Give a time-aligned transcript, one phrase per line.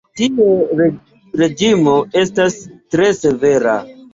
[0.19, 0.45] Tie
[1.43, 1.95] reĝimo
[2.25, 2.59] estas
[2.95, 3.79] tre severa.